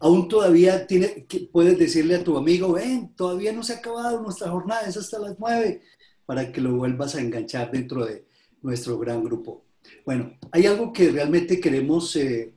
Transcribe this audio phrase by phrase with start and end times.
[0.00, 4.50] aún todavía tiene, puedes decirle a tu amigo, ven, todavía no se ha acabado nuestra
[4.50, 5.82] jornada, es hasta las nueve,
[6.26, 8.24] para que lo vuelvas a enganchar dentro de
[8.62, 9.64] nuestro gran grupo.
[10.04, 12.52] Bueno, hay algo que realmente queremos eh,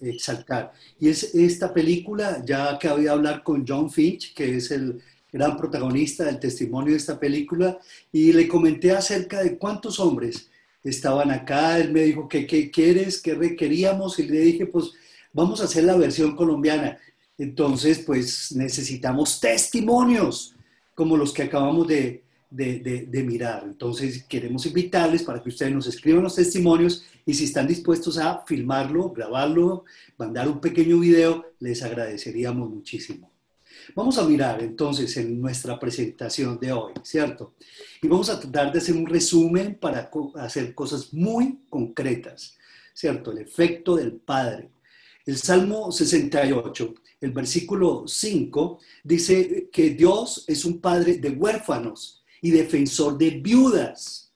[0.00, 5.00] exaltar y es esta película, ya que había hablar con John Finch, que es el
[5.32, 7.78] gran protagonista del testimonio de esta película,
[8.12, 10.50] y le comenté acerca de cuántos hombres
[10.82, 14.92] estaban acá, él me dijo que qué quieres, qué requeríamos, y le dije, pues
[15.32, 16.98] vamos a hacer la versión colombiana.
[17.38, 20.54] Entonces, pues necesitamos testimonios
[20.94, 23.62] como los que acabamos de, de, mirar.
[23.64, 28.44] Entonces, queremos invitarles para que ustedes nos escriban los testimonios y si están dispuestos a
[28.46, 29.84] filmarlo, grabarlo,
[30.18, 33.30] mandar un pequeño video, les agradeceríamos muchísimo.
[33.94, 37.54] Vamos a mirar entonces en nuestra presentación de hoy, ¿cierto?
[38.02, 42.56] Y vamos a tratar de hacer un resumen para hacer cosas muy concretas,
[42.92, 43.32] ¿cierto?
[43.32, 44.70] El efecto del Padre.
[45.30, 52.50] El Salmo 68, el versículo 5, dice que Dios es un Padre de huérfanos y
[52.50, 54.32] defensor de viudas.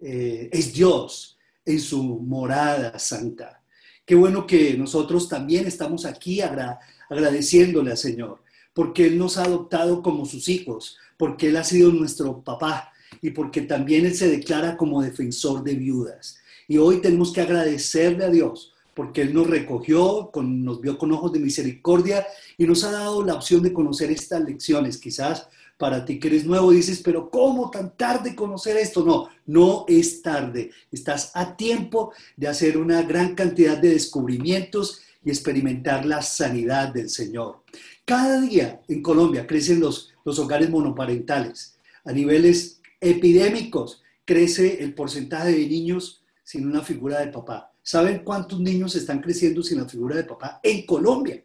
[0.00, 3.62] Eh, es Dios en su morada santa.
[4.06, 10.02] Qué bueno que nosotros también estamos aquí agradeciéndole al Señor porque Él nos ha adoptado
[10.02, 14.78] como sus hijos, porque Él ha sido nuestro papá y porque también Él se declara
[14.78, 16.38] como defensor de viudas.
[16.68, 21.30] Y hoy tenemos que agradecerle a Dios porque Él nos recogió, nos vio con ojos
[21.30, 24.96] de misericordia y nos ha dado la opción de conocer estas lecciones.
[24.96, 29.04] Quizás para ti que eres nuevo dices, pero ¿cómo tan tarde conocer esto?
[29.04, 30.70] No, no es tarde.
[30.90, 37.10] Estás a tiempo de hacer una gran cantidad de descubrimientos y experimentar la sanidad del
[37.10, 37.64] Señor.
[38.06, 41.76] Cada día en Colombia crecen los, los hogares monoparentales.
[42.02, 47.75] A niveles epidémicos crece el porcentaje de niños sin una figura de papá.
[47.86, 51.40] ¿Saben cuántos niños están creciendo sin la figura de papá en Colombia?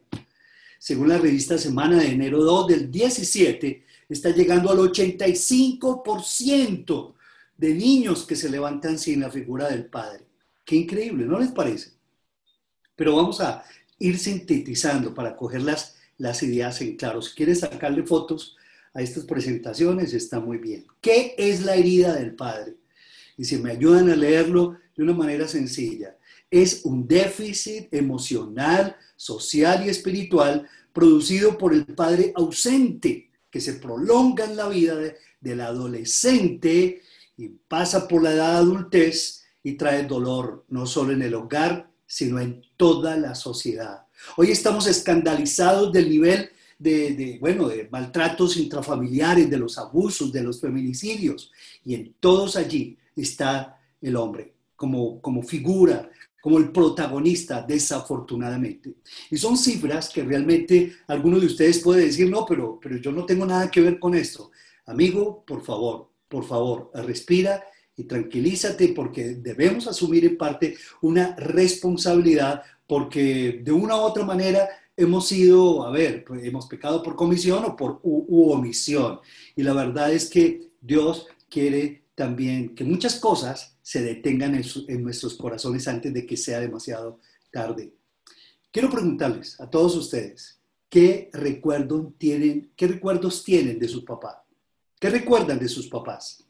[0.76, 7.14] Según la revista Semana de enero 2 del 17, está llegando al 85%
[7.56, 10.24] de niños que se levantan sin la figura del padre.
[10.64, 11.92] Qué increíble, ¿no les parece?
[12.96, 13.62] Pero vamos a
[14.00, 17.22] ir sintetizando para coger las las ideas en claro.
[17.22, 18.56] Si quieres sacarle fotos
[18.94, 20.86] a estas presentaciones, está muy bien.
[21.00, 22.76] ¿Qué es la herida del padre?
[23.36, 26.16] Y si me ayudan a leerlo de una manera sencilla,
[26.52, 34.44] es un déficit emocional, social y espiritual producido por el padre ausente que se prolonga
[34.44, 34.96] en la vida
[35.40, 37.00] del adolescente
[37.38, 42.38] y pasa por la edad adultez y trae dolor no solo en el hogar, sino
[42.38, 44.04] en toda la sociedad.
[44.36, 50.60] Hoy estamos escandalizados del nivel de, bueno, de maltratos intrafamiliares, de los abusos, de los
[50.60, 51.50] feminicidios.
[51.82, 54.52] Y en todos allí está el hombre
[54.82, 56.10] como, como figura,
[56.42, 58.96] como el protagonista, desafortunadamente.
[59.30, 63.24] Y son cifras que realmente algunos de ustedes pueden decir, no, pero, pero yo no
[63.24, 64.50] tengo nada que ver con esto.
[64.86, 67.62] Amigo, por favor, por favor, respira
[67.96, 74.68] y tranquilízate porque debemos asumir en parte una responsabilidad porque de una u otra manera
[74.96, 79.20] hemos sido, a ver, pues, hemos pecado por comisión o por omisión.
[79.54, 85.34] Y la verdad es que Dios quiere también que muchas cosas se detengan en, nuestros
[85.34, 87.92] corazones antes de que sea demasiado tarde.
[88.70, 90.58] Quiero preguntarles a todos ustedes,
[90.88, 94.44] ¿qué, recuerdo tienen, ¿qué recuerdos tienen de su papá?
[94.98, 96.44] ¿Qué recuerdan de sus papás?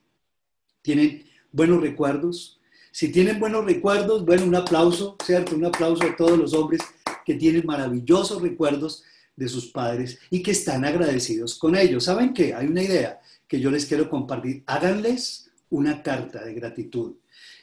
[0.83, 2.61] ¿Tienen buenos recuerdos?
[2.91, 5.56] Si tienen buenos recuerdos, bueno, un aplauso, ¿cierto?
[5.56, 6.83] Un aplauso a todos los hombres
[7.25, 12.05] que tienen maravillosos recuerdos de sus padres y que están agradecidos con ellos.
[12.05, 12.53] ¿Saben qué?
[12.55, 14.62] Hay una idea que yo les quiero compartir.
[14.67, 17.15] Háganles una carta de gratitud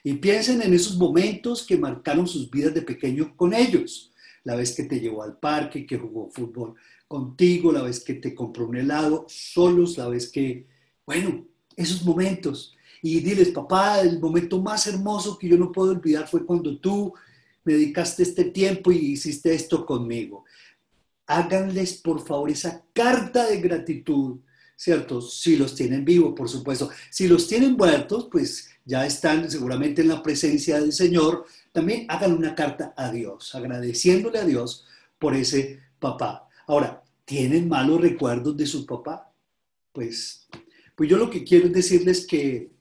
[0.03, 4.11] y piensen en esos momentos que marcaron sus vidas de pequeño con ellos.
[4.43, 6.73] La vez que te llevó al parque, que jugó fútbol
[7.07, 10.65] contigo, la vez que te compró un helado solos, la vez que,
[11.05, 16.27] bueno, esos momentos y diles, papá, el momento más hermoso que yo no puedo olvidar
[16.27, 17.13] fue cuando tú
[17.63, 20.45] me dedicaste este tiempo y hiciste esto conmigo.
[21.27, 24.39] Háganles, por favor, esa carta de gratitud,
[24.79, 25.19] ¿cierto?
[25.19, 26.89] Si los tienen vivos, por supuesto.
[27.09, 31.45] Si los tienen muertos, pues ya están seguramente en la presencia del Señor.
[31.73, 34.85] También hagan una carta a Dios, agradeciéndole a Dios
[35.19, 36.47] por ese papá.
[36.65, 39.29] Ahora, ¿tienen malos recuerdos de su papá?
[39.91, 40.47] Pues,
[40.95, 42.71] pues yo lo que quiero es decirles que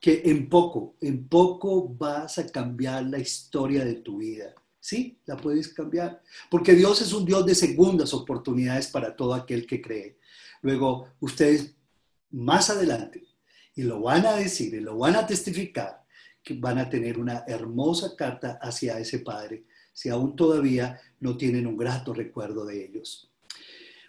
[0.00, 4.54] que en poco, en poco vas a cambiar la historia de tu vida.
[4.78, 6.22] Sí, la puedes cambiar.
[6.48, 10.18] Porque Dios es un Dios de segundas oportunidades para todo aquel que cree.
[10.66, 11.76] Luego, ustedes
[12.32, 13.22] más adelante,
[13.76, 16.02] y lo van a decir, y lo van a testificar,
[16.42, 21.68] que van a tener una hermosa carta hacia ese Padre si aún todavía no tienen
[21.68, 23.30] un grato recuerdo de ellos.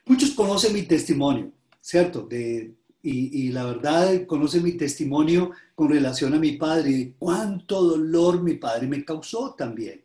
[0.07, 2.23] Muchos conocen mi testimonio, ¿cierto?
[2.23, 8.41] De, y, la verdad conocen mi testimonio con relación a mi padre y cuánto dolor
[8.41, 10.01] mi padre me causó también.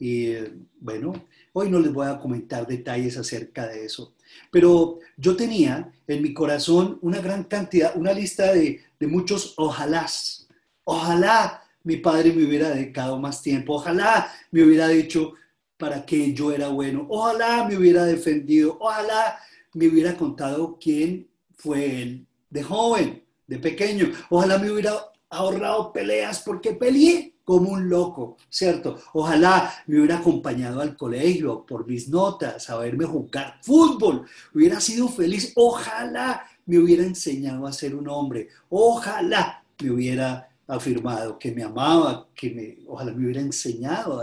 [0.00, 0.32] Y
[0.80, 1.12] bueno,
[1.52, 4.14] hoy no les voy a comentar detalles acerca de eso,
[4.50, 10.48] pero yo tenía en mi corazón una gran cantidad, una lista de, de muchos ojalás.
[10.84, 15.34] Ojalá mi padre me hubiera dedicado más tiempo, ojalá me hubiera dicho
[15.76, 19.38] para qué yo era bueno, ojalá me hubiera defendido, ojalá
[19.74, 26.40] me hubiera contado quién fue él de joven, de pequeño, ojalá me hubiera ahorrado peleas
[26.40, 28.98] porque peleé como un loco, ¿cierto?
[29.12, 35.08] Ojalá me hubiera acompañado al colegio por mis notas, a verme jugar fútbol, hubiera sido
[35.08, 41.64] feliz, ojalá me hubiera enseñado a ser un hombre, ojalá me hubiera afirmado que me
[41.64, 44.20] amaba, que me, ojalá me hubiera enseñado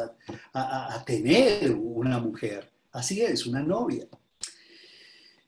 [0.54, 2.72] a, a tener una mujer.
[2.94, 4.08] Así es, una novia.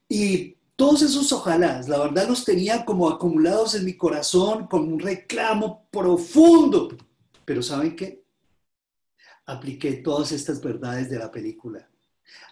[0.10, 4.98] Y todos esos ojalá, la verdad los tenía como acumulados en mi corazón con un
[4.98, 6.88] reclamo profundo.
[7.44, 8.24] Pero ¿saben qué?
[9.46, 11.86] Apliqué todas estas verdades de la película.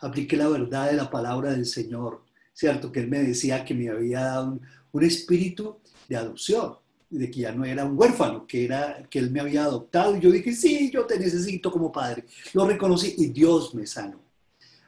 [0.01, 2.91] Apliqué la verdad de la palabra del Señor, ¿cierto?
[2.91, 4.59] Que Él me decía que me había dado
[4.91, 5.77] un, espíritu
[6.09, 6.75] de adopción,
[7.09, 10.18] de que ya no era un huérfano, que, era, que Él me había adoptado.
[10.18, 12.25] Y yo dije, sí, yo te necesito como padre.
[12.51, 14.19] Lo reconocí y Dios me sanó.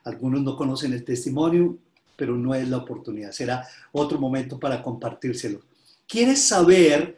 [0.04, 1.78] Algunos no conocen el testimonio,
[2.20, 3.32] pero no es la oportunidad.
[3.32, 5.62] Será otro momento para compartírselo.
[6.06, 7.18] ¿Quieres saber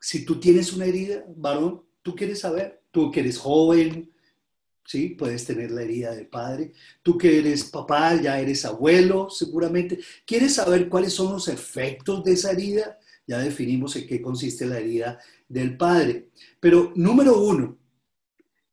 [0.00, 1.84] si tú tienes una herida, varón?
[2.02, 4.10] Tú quieres saber, tú que eres joven,
[4.84, 5.10] ¿sí?
[5.10, 6.72] Puedes tener la herida de padre.
[7.00, 10.00] Tú que eres papá, ya eres abuelo, seguramente.
[10.26, 12.98] ¿Quieres saber cuáles son los efectos de esa herida?
[13.28, 16.30] Ya definimos en qué consiste la herida del padre.
[16.58, 17.78] Pero número uno,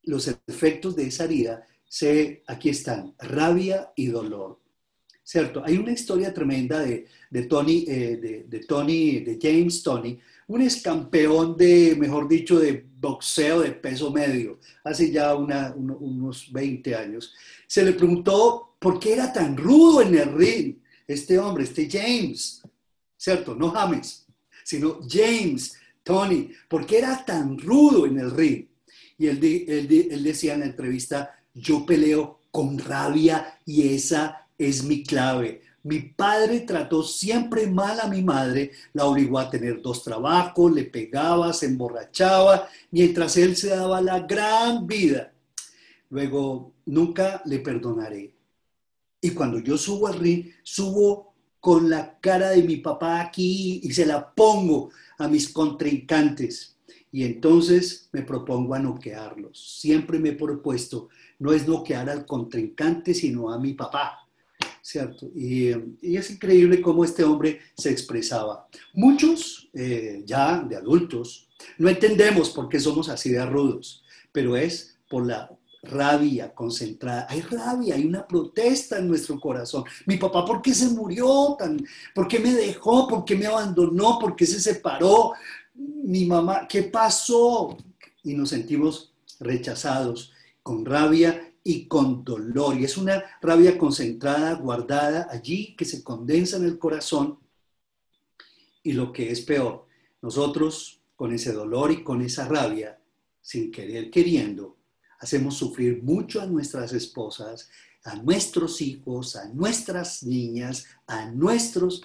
[0.02, 4.61] los efectos de esa herida, se, aquí están, rabia y dolor.
[5.24, 5.62] ¿Cierto?
[5.64, 7.06] Hay una historia tremenda de,
[7.48, 12.84] Tony, eh, de, de, Tony, de James Tony, un ex campeón de, mejor dicho, de
[12.98, 17.32] boxeo de peso medio, hace ya unos 20 años.
[17.66, 20.76] Se le preguntó por qué era tan rudo en el ring
[21.06, 22.62] este hombre, este James,
[23.16, 23.54] ¿cierto?
[23.54, 24.26] No James,
[24.64, 28.66] sino James, Tony, ¿por qué era tan rudo en el ring?
[29.18, 35.02] Y él, él decía en la entrevista, yo peleo con rabia y esa es mi
[35.02, 35.62] clave.
[35.84, 40.84] Mi padre trató siempre mal a mi madre, la obligó a tener dos trabajos, le
[40.84, 45.32] pegaba, se emborrachaba, mientras él se daba la gran vida.
[46.10, 48.32] Luego, nunca le perdonaré.
[49.20, 53.92] Y cuando yo subo al ring, subo con la cara de mi papá aquí y
[53.92, 56.76] se la pongo a mis contrincantes.
[57.10, 59.78] Y entonces me propongo a noquearlos.
[59.80, 61.08] Siempre me he propuesto,
[61.40, 64.22] no es noquear al contrincante, sino a mi papá
[64.82, 65.30] ¿cierto?
[65.34, 65.68] Y,
[66.02, 68.68] es increíble cómo este hombre se expresaba.
[68.92, 71.48] Muchos, eh, ya de adultos,
[71.78, 74.02] no entendemos por qué somos así de rudos,
[74.32, 75.50] pero es por la
[75.84, 77.26] rabia concentrada.
[77.30, 79.84] Hay rabia, hay una protesta en nuestro corazón.
[80.06, 81.56] Mi papá, ¿por qué se murió?
[81.58, 81.84] Tan,
[82.14, 83.06] ¿Por qué me dejó?
[83.08, 84.18] ¿Por qué me abandonó?
[84.18, 85.32] ¿Por qué se separó?
[85.74, 87.76] Mi mamá, ¿qué pasó?
[88.24, 90.32] Y nos sentimos rechazados,
[90.62, 92.78] con rabia y con dolor.
[92.78, 97.38] Y es una rabia concentrada, guardada allí, que se condensa en el corazón.
[98.82, 99.86] Y lo que es peor,
[100.20, 102.98] nosotros con ese dolor y con esa rabia,
[103.40, 104.76] sin querer queriendo,
[105.20, 107.70] hacemos sufrir mucho a nuestras esposas,
[108.04, 112.02] a nuestros hijos, a nuestras niñas, a nuestros,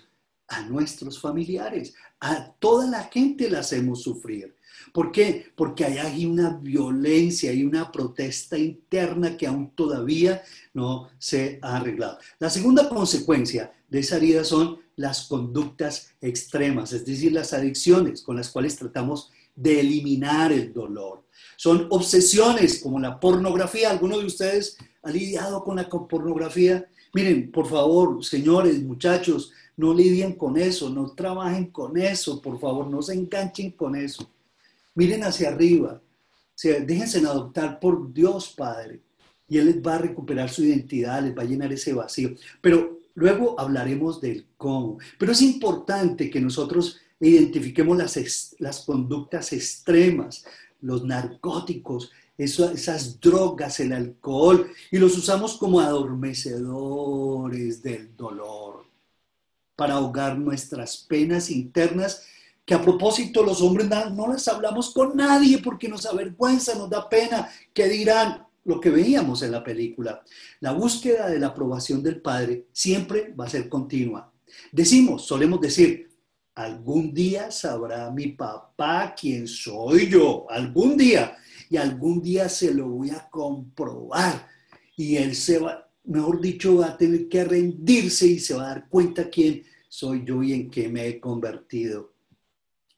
[0.47, 4.55] a nuestros familiares, a toda la gente la hacemos sufrir.
[4.93, 5.51] ¿Por qué?
[5.55, 10.41] Porque hay una violencia y una protesta interna que aún todavía
[10.73, 12.17] no se ha arreglado.
[12.39, 18.35] La segunda consecuencia de esa herida son las conductas extremas, es decir, las adicciones con
[18.35, 21.23] las cuales tratamos de eliminar el dolor.
[21.55, 23.91] Son obsesiones como la pornografía.
[23.91, 26.87] ¿Alguno de ustedes ha lidiado con la pornografía?
[27.13, 32.87] Miren, por favor, señores, muchachos, no lidien con eso, no trabajen con eso, por favor,
[32.87, 34.27] no se enganchen con eso
[34.97, 36.01] miren hacia arriba,
[36.61, 39.01] déjense adoptar por Dios Padre
[39.47, 42.31] y Él les va a recuperar su identidad, les va a llenar ese vacío.
[42.61, 44.97] Pero luego hablaremos del cómo.
[45.19, 47.99] Pero es importante que nosotros identifiquemos
[48.57, 50.45] las conductas extremas,
[50.81, 58.87] los narcóticos, esas drogas, el alcohol, y los usamos como adormecedores del dolor
[59.75, 62.23] para ahogar nuestras penas internas
[62.67, 67.07] que a propósito los hombres no, les hablamos con nadie porque nos avergüenza, nos da
[67.07, 70.21] pena, que dirán, lo que veíamos en la película.
[70.59, 74.33] La búsqueda de la aprobación del Padre siempre va a ser continua.
[74.73, 76.09] Decimos, solemos decir,
[76.55, 81.37] algún día sabrá mi papá quién soy yo, algún día,
[81.69, 84.45] y algún día se lo voy a comprobar.
[84.97, 88.69] Y él se va, mejor dicho, va a tener que rendirse y se va a
[88.71, 92.16] dar cuenta quién soy yo y en qué me he convertido.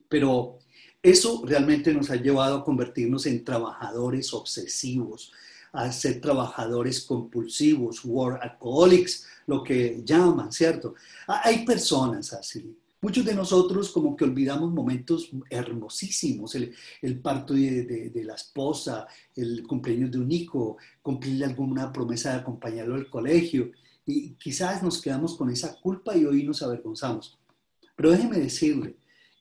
[0.09, 0.57] Pero
[1.01, 5.31] eso realmente nos ha llevado a convertirnos en trabajadores obsesivos,
[5.71, 10.95] a ser trabajadores compulsivos, workaholics, lo que llaman, ¿cierto?
[11.27, 12.75] Hay personas así.
[13.01, 19.65] Muchos de nosotros como que olvidamos momentos hermosísimos, el, parto de, de, la esposa, el
[19.65, 23.71] cumpleaños de un hijo, cumplir alguna promesa de acompañarlo al colegio,
[24.05, 27.39] y quizás nos quedamos con esa culpa y hoy nos avergonzamos.
[27.95, 28.98] Pero déjeme decirle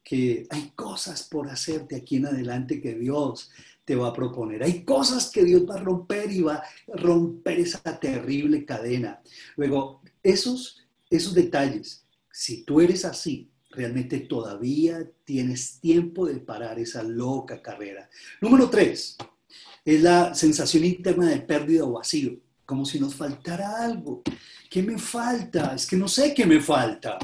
[0.08, 3.50] que hay cosas por hacer de aquí en adelante que Dios
[3.84, 4.62] te va a proponer.
[4.62, 6.64] Hay cosas que Dios va a romper y va a
[6.96, 9.20] romper esa terrible cadena.
[9.56, 17.02] Luego, esos, esos detalles, si tú eres así, realmente todavía tienes tiempo de parar esa
[17.02, 18.08] loca carrera.
[18.40, 19.18] Número tres,
[19.84, 24.22] es la sensación interna de pérdida o vacío, como si nos faltara algo.
[24.70, 25.74] ¿Qué me falta?
[25.74, 27.18] Es que no sé qué me falta.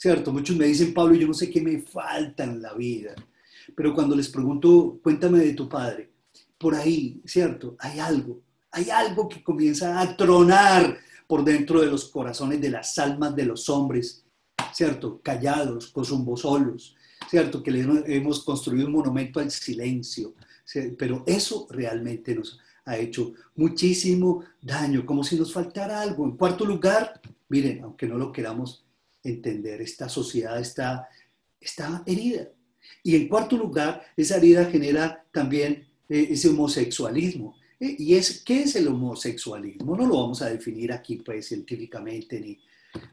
[0.00, 0.32] ¿Cierto?
[0.32, 3.14] Muchos me dicen, Pablo, yo no sé qué me falta en la vida.
[3.76, 6.08] Pero cuando les pregunto, cuéntame de tu padre,
[6.56, 7.76] por ahí, ¿cierto?
[7.78, 8.40] Hay algo,
[8.70, 13.44] hay algo que comienza a tronar por dentro de los corazones de las almas de
[13.44, 14.24] los hombres,
[14.72, 15.20] ¿cierto?
[15.22, 16.96] Callados, cosumbosolos,
[17.28, 17.62] ¿cierto?
[17.62, 20.32] Que le hemos construido un monumento al silencio,
[20.96, 26.24] pero eso realmente nos ha hecho muchísimo daño, como si nos faltara algo.
[26.24, 28.86] En cuarto lugar, miren, aunque no lo queramos
[29.22, 31.08] entender, esta sociedad está,
[31.60, 32.48] está herida.
[33.02, 37.56] Y en cuarto lugar, esa herida genera también eh, ese homosexualismo.
[37.78, 39.96] Eh, ¿Y es, qué es el homosexualismo?
[39.96, 42.58] No lo vamos a definir aquí pues, científicamente, ni,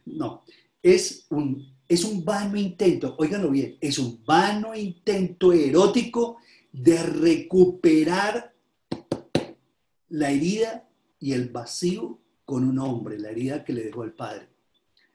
[0.05, 0.43] no.
[0.81, 6.37] Es un, es un vano intento, óiganlo bien, es un vano intento erótico
[6.71, 8.53] de recuperar
[10.09, 10.87] la herida
[11.19, 14.47] y el vacío con un hombre, la herida que le dejó el padre.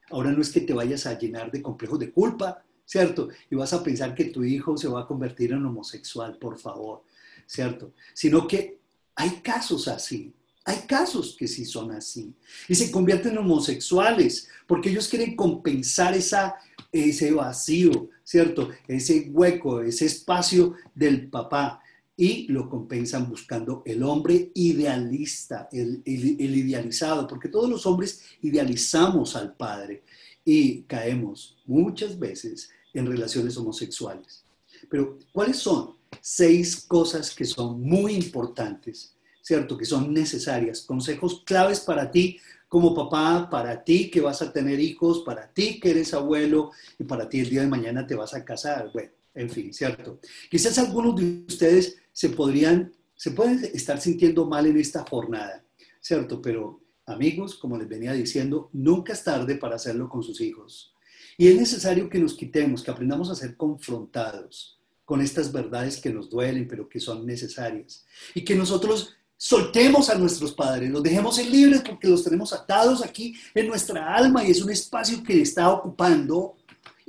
[0.09, 3.29] Ahora no es que te vayas a llenar de complejos de culpa, ¿cierto?
[3.49, 7.03] Y vas a pensar que tu hijo se va a convertir en homosexual, por favor,
[7.45, 7.93] ¿cierto?
[8.13, 8.79] Sino que
[9.15, 10.33] hay casos así,
[10.65, 12.33] hay casos que sí son así
[12.69, 16.55] y se convierten en homosexuales porque ellos quieren compensar esa,
[16.91, 18.69] ese vacío, ¿cierto?
[18.87, 21.82] Ese hueco, ese espacio del papá
[22.15, 29.55] y lo compensan buscando el hombre idealista, el, idealizado, porque todos los hombres idealizamos al
[29.55, 30.03] Padre
[30.45, 34.43] y caemos muchas veces en relaciones homosexuales.
[34.89, 39.75] Pero, ¿cuáles son seis cosas que son muy importantes, cierto?
[39.75, 44.79] Que son necesarias, consejos claves para ti como papá, para ti que vas a tener
[44.79, 48.33] hijos, para ti que eres abuelo y para ti el día de mañana te vas
[48.33, 48.91] a casar.
[48.91, 50.19] Bueno, en fin, ¿cierto?
[50.49, 55.63] Quizás algunos de ustedes se podrían, se pueden estar sintiendo mal en esta jornada,
[55.99, 56.41] ¿cierto?
[56.41, 60.93] Pero amigos, como les venía diciendo, nunca es tarde para hacerlo con sus hijos.
[61.37, 66.13] Y es necesario que nos quitemos, que aprendamos a ser confrontados con estas verdades que
[66.13, 68.05] nos duelen, pero que son necesarias.
[68.33, 73.03] Y que nosotros soltemos a nuestros padres, los dejemos en libres porque los tenemos atados
[73.03, 76.55] aquí en nuestra alma y es un espacio que está ocupando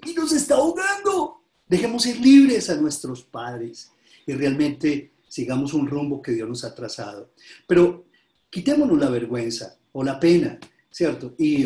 [0.04, 1.43] y nos está ahogando.
[1.66, 3.90] Dejemos ir libres a nuestros padres
[4.26, 7.30] y realmente sigamos un rumbo que Dios nos ha trazado.
[7.66, 8.06] Pero
[8.50, 10.59] quitémonos la vergüenza o la pena,
[10.90, 11.35] ¿cierto?
[11.38, 11.64] Y,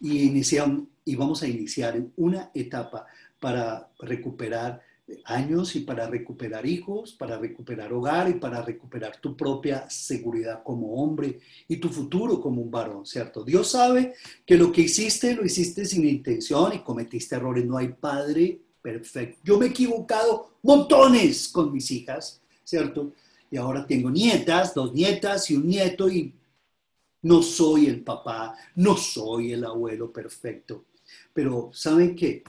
[0.00, 0.42] y,
[1.04, 3.06] y vamos a iniciar una etapa
[3.38, 4.82] para recuperar
[5.24, 10.94] años y para recuperar hijos, para recuperar hogar y para recuperar tu propia seguridad como
[10.94, 13.44] hombre y tu futuro como un varón, ¿cierto?
[13.44, 14.14] Dios sabe
[14.46, 17.64] que lo que hiciste lo hiciste sin intención y cometiste errores.
[17.64, 19.40] No hay padre perfecto.
[19.44, 23.12] Yo me he equivocado montones con mis hijas, ¿cierto?
[23.50, 26.34] Y ahora tengo nietas, dos nietas y un nieto y
[27.22, 30.86] no soy el papá, no soy el abuelo perfecto.
[31.32, 32.42] Pero ¿saben qué?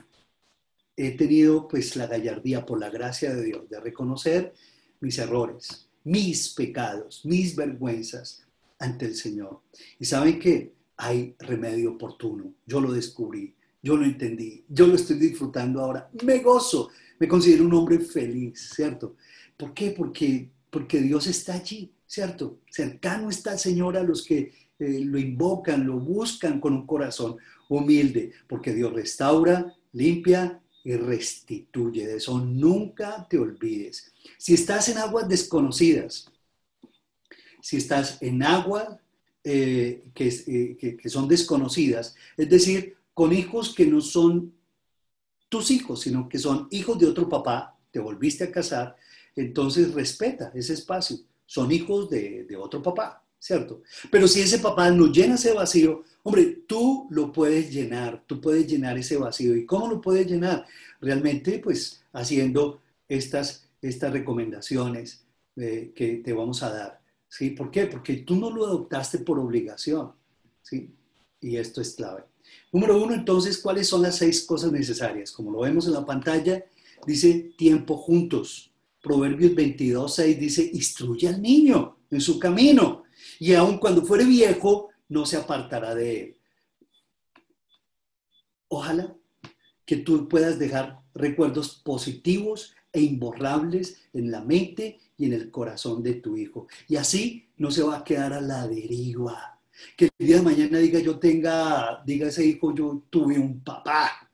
[0.96, 4.54] He tenido pues la gallardía por la gracia de Dios de reconocer
[5.00, 8.44] mis errores, mis pecados, mis vergüenzas
[8.78, 9.60] ante el Señor.
[9.98, 12.54] Y saben que hay remedio oportuno.
[12.66, 17.64] Yo lo descubrí yo lo entendí, yo lo estoy disfrutando ahora, me gozo, me considero
[17.64, 19.16] un hombre feliz, ¿cierto?
[19.56, 19.90] ¿Por qué?
[19.90, 22.60] Porque, porque Dios está allí, ¿cierto?
[22.70, 27.36] Cercano está el Señor a los que eh, lo invocan, lo buscan con un corazón
[27.68, 32.06] humilde, porque Dios restaura, limpia y restituye.
[32.06, 34.12] De eso nunca te olvides.
[34.38, 36.30] Si estás en aguas desconocidas,
[37.60, 39.00] si estás en agua
[39.44, 44.54] eh, eh, que, que son desconocidas, es decir, con hijos que no son
[45.48, 48.96] tus hijos, sino que son hijos de otro papá, te volviste a casar,
[49.36, 51.18] entonces respeta ese espacio.
[51.44, 53.82] Son hijos de, otro papá, ¿cierto?
[54.10, 58.66] Pero si ese papá no llena ese vacío, hombre, tú lo puedes llenar, tú puedes
[58.66, 59.54] llenar ese vacío.
[59.54, 60.66] ¿Y cómo lo puedes llenar?
[61.00, 65.26] Realmente, pues haciendo estas, estas recomendaciones
[65.56, 67.02] eh, que te vamos a dar.
[67.28, 67.50] ¿Sí?
[67.50, 67.86] ¿Por qué?
[67.86, 70.12] Porque tú no lo adoptaste por obligación.
[70.62, 70.94] ¿sí?
[71.40, 72.24] Y esto es clave.
[72.72, 75.30] Número uno, entonces, ¿cuáles son las seis cosas necesarias?
[75.30, 76.64] Como lo vemos en la pantalla,
[77.06, 78.70] dice tiempo juntos.
[79.02, 83.02] Proverbios 22, 6 dice, instruye al niño en su camino
[83.40, 86.36] y aun cuando fuere viejo, no se apartará de él.
[88.68, 89.14] Ojalá
[89.84, 96.02] que tú puedas dejar recuerdos positivos e imborrables en la mente y en el corazón
[96.02, 96.68] de tu hijo.
[96.88, 99.51] Y así no se va a quedar a la deriva
[99.96, 104.30] que el día de mañana diga yo tenga, diga ese hijo, yo tuve un papá,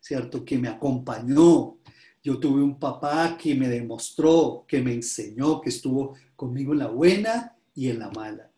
[0.00, 0.44] ¿cierto?
[0.44, 1.76] Que me acompañó.
[2.22, 6.88] Yo tuve un papá que me demostró, que me enseñó, que estuvo conmigo en la
[6.88, 8.50] buena y en la mala.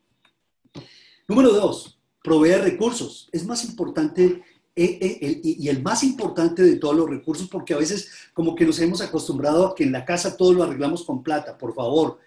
[1.28, 3.28] Número dos, provee recursos.
[3.32, 4.42] Es más importante
[4.74, 8.64] eh, eh, y el más importante de todos los recursos, porque a veces como que
[8.64, 11.56] nos hemos acostumbrado a que en la casa todo lo arreglamos con plata.
[11.56, 12.18] Por favor,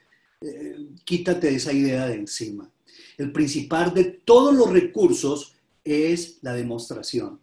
[0.42, 2.70] eh, quítate esa idea de encima.
[3.18, 7.40] El principal de todos los recursos es la demostración.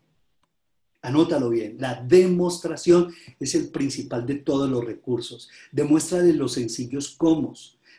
[1.00, 5.48] Anótalo bien, la demostración es el principal de todos los recursos.
[5.72, 7.54] Demuestra de los sencillos cómo,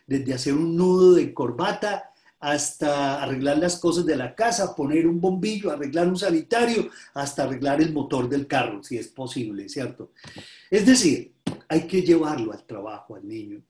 [0.08, 5.22] desde hacer un nudo de corbata hasta arreglar las cosas de la casa, poner un
[5.22, 10.12] bombillo, arreglar un sanitario, hasta arreglar el motor del carro, si es posible, ¿cierto?
[10.70, 11.34] Es decir,
[11.70, 13.62] hay que llevarlo al trabajo al niño.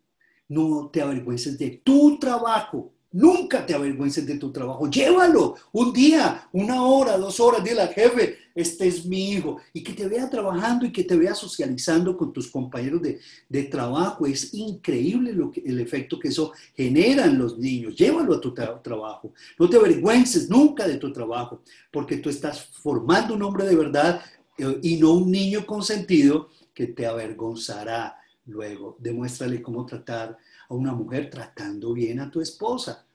[0.50, 2.91] No te avergüences de tu trabajo.
[3.13, 4.89] Nunca te avergüences de tu trabajo.
[4.89, 7.63] Llévalo un día, una hora, dos horas.
[7.63, 9.58] Dile al jefe, este es mi hijo.
[9.72, 14.25] Y que te vea trabajando y que te vea socializando con tus compañeros de, trabajo.
[14.25, 17.96] Es increíble lo que, el efecto que eso genera en los niños.
[17.96, 19.31] Llévalo a tu trabajo.
[19.59, 21.61] No te avergüences nunca de tu trabajo,
[21.92, 24.22] porque tú estás formando un hombre de verdad
[24.57, 28.98] eh, y no un niño consentido que te avergonzará luego.
[29.00, 30.38] Demuéstrale cómo tratar
[30.70, 33.06] a una mujer tratando bien a tu esposa.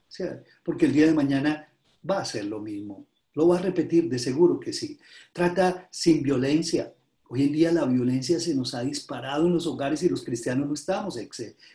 [0.62, 1.68] porque el día de mañana
[2.08, 3.06] va a ser lo mismo.
[3.34, 4.98] Lo va a repetir, de seguro que sí.
[5.32, 6.92] Trata sin violencia.
[7.28, 10.66] Hoy en día la violencia se nos ha disparado en los hogares y los cristianos
[10.66, 11.18] no estamos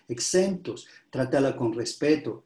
[0.08, 0.88] exentos.
[1.10, 2.44] Trátala con respeto.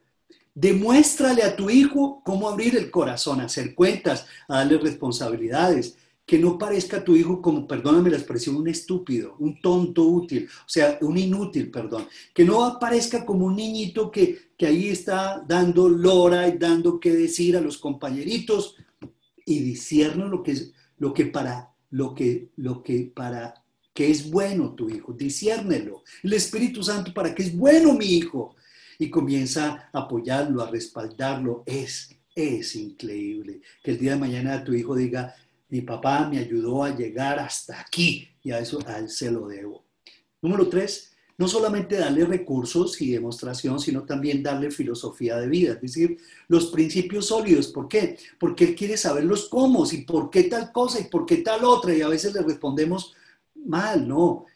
[0.54, 5.96] Demuéstrale a tu hijo cómo abrir el corazón, hacer cuentas, a darle responsabilidades
[6.28, 10.68] que no parezca tu hijo como, perdóname la expresión, un estúpido, un tonto útil, o
[10.68, 12.06] sea, un inútil, perdón.
[12.34, 17.14] Que no aparezca como un niñito que, que ahí está dando lora y dando que
[17.14, 18.76] decir a los compañeritos
[19.46, 23.64] y discierno lo que, es, lo que para, lo que, lo que para
[23.94, 26.02] que es bueno tu hijo, disciérnelo.
[26.22, 28.54] El Espíritu Santo para que es bueno mi hijo.
[28.98, 31.62] Y comienza a apoyarlo, a respaldarlo.
[31.64, 33.62] Es, es increíble.
[33.82, 35.34] Que el día de mañana tu hijo diga,
[35.68, 39.46] mi papá me ayudó a llegar hasta aquí y a eso a él se lo
[39.46, 39.84] debo.
[40.40, 45.80] Número tres, no solamente darle recursos y demostración, sino también darle filosofía de vida, es
[45.80, 47.68] decir, los principios sólidos.
[47.68, 48.18] ¿Por qué?
[48.40, 51.64] Porque él quiere saber los cómo y por qué tal cosa y por qué tal
[51.64, 53.14] otra y a veces le respondemos
[53.54, 54.46] mal, ¿no?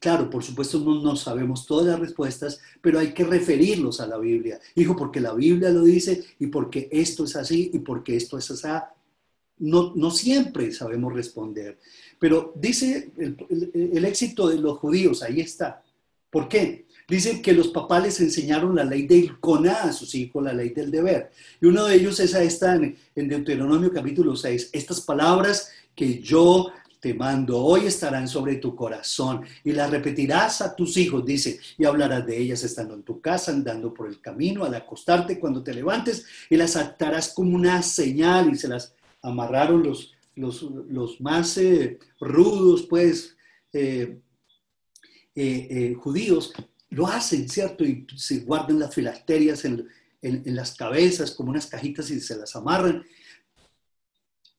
[0.00, 4.16] Claro, por supuesto no, no, sabemos todas las respuestas, pero hay que referirlos a la
[4.16, 4.58] Biblia.
[4.74, 8.50] Hijo, porque la Biblia lo dice y porque esto es así y porque esto es
[8.50, 8.66] así
[9.60, 11.78] no, siempre sabemos responder.
[12.18, 15.82] Pero dice el, éxito de los judíos, ahí está.
[16.30, 16.86] ¿Por qué?
[17.08, 20.70] Dicen que los papás les enseñaron la ley del coná a sus hijos, la ley
[20.70, 21.30] del deber.
[21.60, 24.70] Y uno de ellos es esta en Deuteronomio capítulo 6.
[24.72, 30.76] Estas palabras que yo te mando hoy estarán sobre tu corazón y las repetirás a
[30.76, 34.64] tus hijos, dice, y hablarás de ellas estando en tu casa, andando por el camino,
[34.64, 39.82] al acostarte, cuando te levantes, y las atarás como una señal y se las amarraron
[39.82, 43.36] los, los, más eh, rudos, pues,
[43.72, 44.18] eh,
[45.34, 46.52] eh, judíos,
[46.90, 47.84] lo hacen, ¿cierto?
[47.84, 49.88] Y se guardan las filasterias en,
[50.22, 53.04] las cabezas como unas cajitas y se las amarran.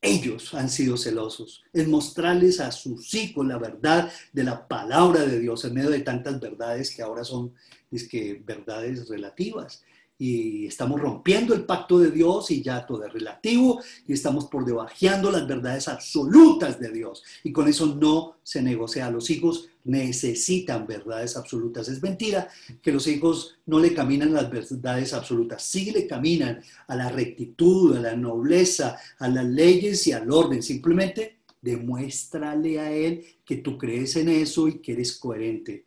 [0.02, 5.40] Ellos han sido celosos en mostrarles a sus hijos la verdad de la palabra de
[5.40, 7.54] Dios en medio de tantas verdades que ahora son
[7.92, 9.84] es que, verdades relativas
[10.22, 14.64] y estamos rompiendo el pacto de Dios y ya todo es relativo y estamos por
[14.64, 17.24] debajeando las verdades absolutas de Dios.
[17.44, 19.10] Y con eso no se negocia.
[19.10, 21.90] Los hijos necesitan verdades absolutas.
[21.90, 22.48] Es mentira
[22.84, 27.98] que los hijos no le caminan las verdades absolutas, sí le caminan a la rectitud,
[27.98, 30.62] a la nobleza, a las leyes y al orden.
[30.62, 35.86] Simplemente demuéstrale a él que tú crees en eso y que eres coherente.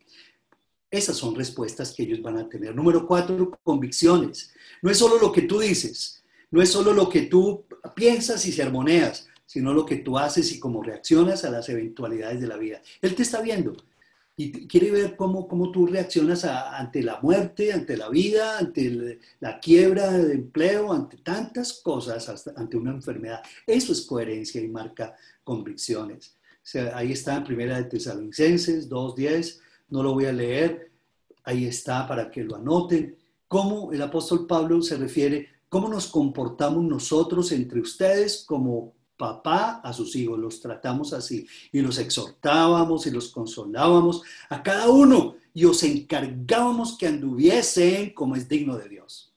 [0.95, 2.73] Esas son respuestas que ellos van a tener.
[2.73, 4.55] Número cuatro, convicciones.
[4.81, 7.65] No es solo lo que tú dices, no es solo lo que tú
[7.97, 12.41] piensas y se armoneas, sino lo que tú haces y cómo reaccionas a las eventualidades
[12.41, 12.81] de la vida.
[13.03, 13.77] Él te está viendo
[14.37, 19.59] y quiere ver cómo, cómo tú reaccionas ante la muerte, ante la vida, ante la
[19.59, 23.43] quiebra de empleo, ante tantas cosas, ante una enfermedad.
[23.67, 26.37] Eso es coherencia y marca convicciones.
[26.95, 29.64] ahí está en Primera de Tesalonicenses 2.10
[29.95, 30.91] no lo voy a leer,
[31.45, 36.83] ahí está para que lo anoten, cómo el apóstol Pablo se refiere, cómo nos comportamos
[36.83, 43.13] nosotros entre ustedes como papá a sus hijos, los tratamos así y los exhortábamos y
[43.13, 49.33] los consolábamos a cada uno y os encargábamos que anduviesen como es digno de Dios.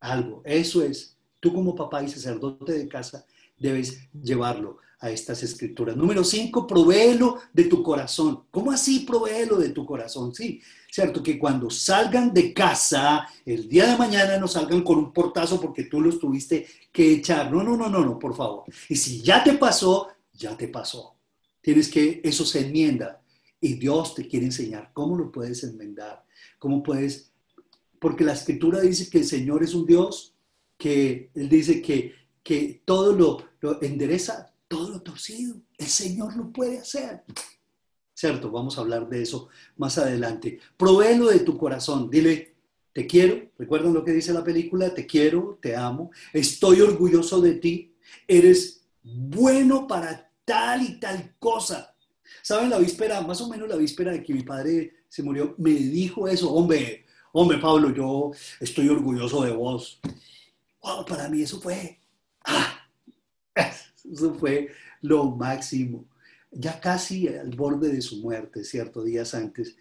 [0.00, 3.24] Algo, eso es, tú como papá y sacerdote de casa
[3.56, 5.96] debes llevarlo a estas escrituras.
[5.96, 8.44] Número cinco, provéelo de tu corazón.
[8.50, 10.34] ¿Cómo así provéelo de tu corazón?
[10.34, 15.12] Sí, cierto que cuando salgan de casa el día de mañana no salgan con un
[15.12, 17.52] portazo porque tú los tuviste que echar.
[17.52, 18.64] No, no, no, no, no, por favor.
[18.88, 21.16] Y si ya te pasó, ya te pasó.
[21.60, 23.20] Tienes que, eso se enmienda.
[23.60, 26.24] Y Dios te quiere enseñar cómo lo puedes enmendar,
[26.58, 27.30] cómo puedes,
[27.98, 30.34] porque la escritura dice que el Señor es un Dios
[30.76, 35.56] que Él dice que, que todo lo, lo endereza todo lo torcido.
[35.78, 37.24] El Señor lo puede hacer.
[38.14, 38.50] ¿Cierto?
[38.50, 40.60] Vamos a hablar de eso más adelante.
[40.76, 42.10] Provéelo de tu corazón.
[42.10, 42.54] Dile,
[42.92, 43.50] te quiero.
[43.58, 44.94] ¿Recuerdan lo que dice la película?
[44.94, 46.10] Te quiero, te amo.
[46.32, 47.94] Estoy orgulloso de ti.
[48.26, 51.94] Eres bueno para tal y tal cosa.
[52.42, 52.70] ¿Saben?
[52.70, 56.28] La víspera, más o menos la víspera de que mi padre se murió, me dijo
[56.28, 56.52] eso.
[56.52, 60.00] Hombre, hombre, Pablo, yo estoy orgulloso de vos.
[60.82, 62.00] Wow, para mí eso fue...
[62.44, 62.73] Ah,
[64.12, 64.70] eso fue
[65.02, 66.06] lo máximo.
[66.50, 69.76] Ya casi al borde de su muerte, cierto, días antes,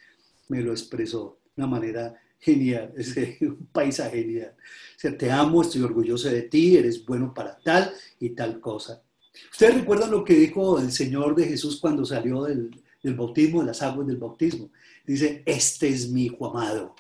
[0.49, 4.55] me lo expresó de una manera genial, es un paisaje genial.
[4.57, 9.01] O sea, te amo, estoy orgulloso de ti, eres bueno para tal y tal cosa.
[9.51, 12.69] ¿Ustedes recuerdan lo que dijo el Señor de Jesús cuando salió del,
[13.01, 14.69] del bautismo, de las aguas del bautismo?
[15.05, 16.95] Dice, este es mi hijo amado,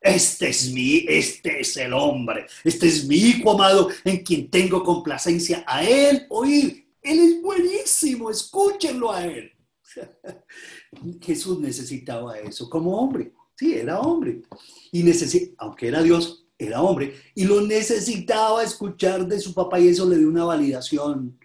[0.00, 4.82] este es mi, este es el hombre, este es mi hijo amado en quien tengo
[4.82, 6.86] complacencia a él oír.
[7.02, 9.52] Él es buenísimo, escúchenlo a él.
[11.20, 13.32] Jesús necesitaba eso como hombre.
[13.56, 14.42] Sí, era hombre.
[14.92, 17.14] Y necesitaba, aunque era Dios, era hombre.
[17.34, 21.38] Y lo necesitaba escuchar de su papá y eso le dio una validación.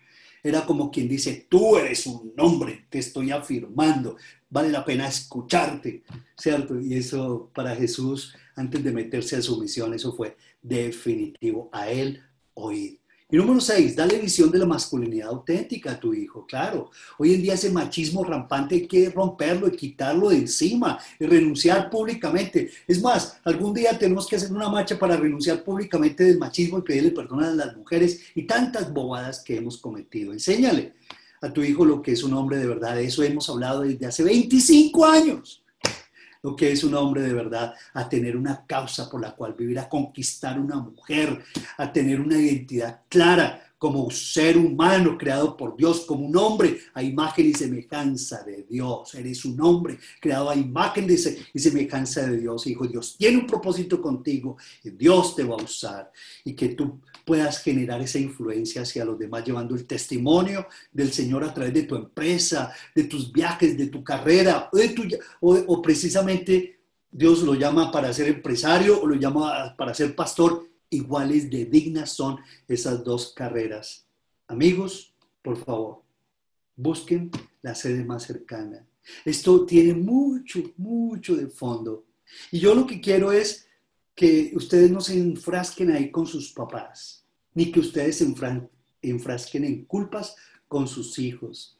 [0.45, 4.15] Era como quien dice, tú eres un hombre, te estoy afirmando,
[4.47, 6.03] vale la pena escucharte,
[6.37, 6.79] ¿cierto?
[6.79, 12.21] Y eso para Jesús antes de meterse a su misión, eso fue definitivo, a él
[12.53, 12.99] oír.
[13.27, 16.91] Y número seis, dale visión de la masculinidad auténtica a tu hijo, claro.
[17.17, 21.89] Hoy en día ese machismo rampante hay que romperlo y quitarlo de encima y renunciar
[21.89, 22.69] públicamente.
[22.87, 26.83] Es más, algún día tenemos que hacer una marcha para renunciar públicamente del machismo y
[26.83, 30.31] pedirle perdón a las mujeres y tantas bobadas que hemos cometido.
[30.31, 30.93] Enséñale
[31.41, 33.01] a tu hijo lo que es un hombre de verdad.
[33.01, 35.64] Eso hemos hablado desde hace 25 años
[36.45, 39.79] lo que es un hombre de verdad, a tener una causa por la cual vivir,
[39.79, 41.43] a conquistar una mujer,
[41.75, 47.03] a tener una identidad clara como ser humano creado por Dios, como un hombre a
[47.03, 49.13] imagen y semejanza de Dios.
[49.13, 52.87] Eres un hombre creado a imagen y semejanza de Dios, hijo.
[52.87, 56.11] Dios tiene un propósito contigo y Dios te va a usar
[56.43, 61.43] y que tú puedas generar esa influencia hacia los demás, llevando el testimonio del Señor
[61.43, 64.67] a través de tu empresa, de tus viajes, de tu carrera,
[65.41, 66.79] o, o, precisamente
[67.11, 70.65] Dios lo llama para ser empresario o lo llama para ser pastor.
[70.89, 74.07] Iguales de dignas son esas dos carreras.
[74.47, 76.03] Amigos, por favor,
[76.75, 78.85] busquen la sede más cercana.
[79.23, 82.05] Esto tiene mucho, mucho de fondo.
[82.51, 83.67] Y yo lo que quiero es
[84.15, 88.33] que ustedes no se enfrasquen ahí con sus papás, ni que ustedes se
[89.01, 90.35] enfrasquen en culpas
[90.67, 91.77] con sus hijos.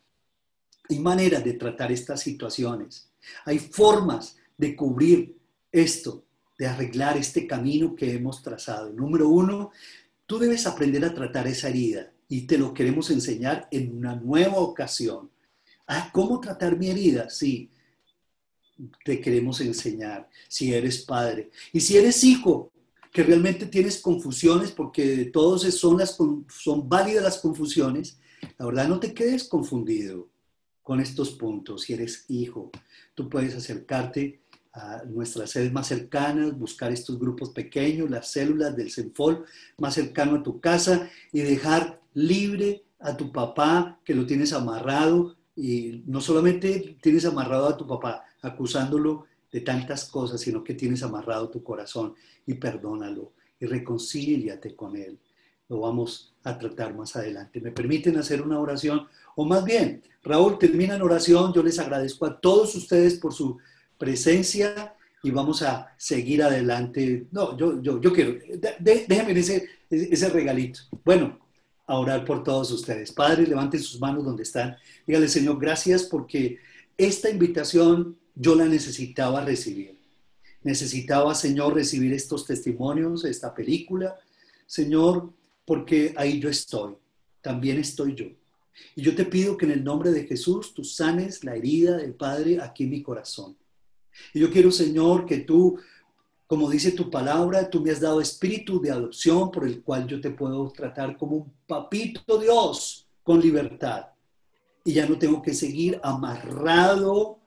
[0.89, 3.09] Hay maneras de tratar estas situaciones.
[3.45, 5.37] Hay formas de cubrir
[5.71, 6.24] esto,
[6.57, 8.91] de arreglar este camino que hemos trazado.
[8.91, 9.71] Número uno,
[10.25, 14.57] tú debes aprender a tratar esa herida y te lo queremos enseñar en una nueva
[14.57, 15.29] ocasión.
[15.87, 17.29] Ah, ¿cómo tratar mi herida?
[17.29, 17.69] Sí,
[19.03, 21.51] te queremos enseñar si eres padre.
[21.71, 22.71] Y si eres hijo,
[23.11, 26.17] que realmente tienes confusiones, porque todos son, las,
[26.49, 28.19] son válidas las confusiones,
[28.57, 30.27] la verdad no te quedes confundido
[30.83, 31.83] con estos puntos.
[31.83, 32.71] Si eres hijo,
[33.13, 34.41] tú puedes acercarte
[34.75, 39.45] a nuestras sedes más cercanas, buscar estos grupos pequeños, las células del CENFOL
[39.77, 45.37] más cercano a tu casa y dejar libre a tu papá que lo tienes amarrado
[45.55, 51.01] y no solamente tienes amarrado a tu papá acusándolo de tantas cosas, sino que tienes
[51.03, 52.13] amarrado tu corazón
[52.45, 55.17] y perdónalo y reconcíliate con él.
[55.69, 57.61] Lo vamos a tratar más adelante.
[57.61, 59.07] ¿Me permiten hacer una oración?
[59.37, 61.53] O más bien, Raúl, termina en oración.
[61.53, 63.57] Yo les agradezco a todos ustedes por su
[63.97, 67.27] presencia y vamos a seguir adelante.
[67.31, 68.35] No, yo, yo, yo quiero,
[68.79, 70.81] déjenme ese, ese regalito.
[71.03, 71.39] Bueno,
[71.87, 73.11] a orar por todos ustedes.
[73.11, 74.75] Padre, levanten sus manos donde están.
[75.05, 76.59] Dígale, Señor, gracias porque
[76.97, 79.97] esta invitación yo la necesitaba recibir.
[80.63, 84.17] Necesitaba, Señor, recibir estos testimonios, esta película,
[84.65, 85.31] Señor,
[85.63, 86.95] porque ahí yo estoy,
[87.41, 88.25] también estoy yo.
[88.95, 92.13] Y yo te pido que en el nombre de Jesús tú sanes la herida del
[92.13, 93.55] Padre aquí en mi corazón.
[94.33, 95.79] Y yo quiero, Señor, que tú,
[96.47, 100.19] como dice tu palabra, tú me has dado espíritu de adopción por el cual yo
[100.21, 104.07] te puedo tratar como un papito Dios con libertad.
[104.83, 107.39] Y ya no tengo que seguir amarrado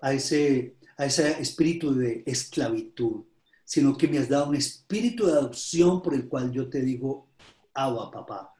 [0.00, 3.24] a ese, a ese espíritu de esclavitud,
[3.64, 7.26] sino que me has dado un espíritu de adopción por el cual yo te digo,
[7.74, 8.52] agua, papá.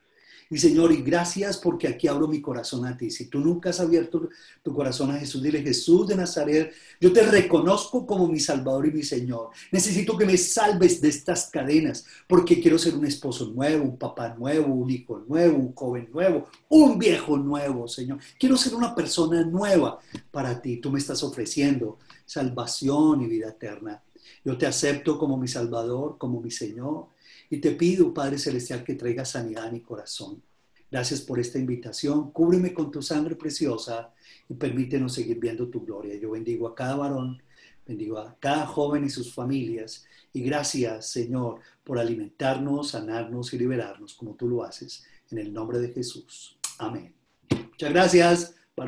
[0.49, 3.11] Y Señor, y gracias porque aquí abro mi corazón a ti.
[3.11, 4.29] Si tú nunca has abierto
[4.63, 8.93] tu corazón a Jesús, dile Jesús de Nazaret, yo te reconozco como mi Salvador y
[8.93, 9.51] mi Señor.
[9.73, 14.35] Necesito que me salves de estas cadenas porque quiero ser un esposo nuevo, un papá
[14.39, 18.19] nuevo, un hijo nuevo, un joven nuevo, un viejo nuevo, Señor.
[18.39, 19.99] Quiero ser una persona nueva
[20.31, 20.77] para ti.
[20.77, 24.03] Tú me estás ofreciendo salvación y vida eterna.
[24.45, 27.07] Yo te acepto como mi Salvador, como mi Señor.
[27.51, 30.43] Y te pido, Padre Celestial, que traiga sanidad a mi corazón.
[30.91, 32.31] Gracias por esta invitación.
[32.31, 34.13] Cúbreme con tu sangre preciosa
[34.49, 36.15] y permítenos seguir viendo tu gloria.
[36.17, 37.43] Yo bendigo a cada varón,
[37.87, 40.07] bendigo a cada joven y sus familias.
[40.33, 45.05] Y gracias, Señor, por alimentarnos, sanarnos y liberarnos como tú lo haces.
[45.31, 46.57] En el nombre de Jesús.
[46.79, 47.13] Amén.
[47.51, 48.56] Muchas gracias.